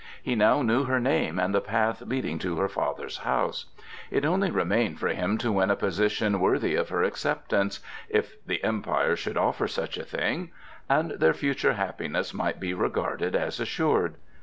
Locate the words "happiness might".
11.73-12.59